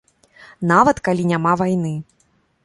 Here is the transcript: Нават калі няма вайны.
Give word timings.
Нават 0.71 0.97
калі 1.09 1.27
няма 1.33 1.53
вайны. 1.63 1.93